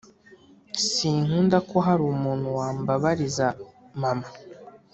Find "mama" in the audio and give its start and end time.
4.01-4.27